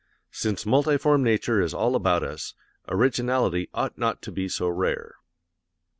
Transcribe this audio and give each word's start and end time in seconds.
Since 0.31 0.65
multiform 0.65 1.21
nature 1.21 1.61
is 1.61 1.75
all 1.75 1.95
about 1.95 2.23
us, 2.23 2.55
originality 2.89 3.69
ought 3.71 3.99
not 3.99 4.23
to 4.23 4.31
be 4.31 4.49
so 4.49 4.67
rare." 4.67 5.17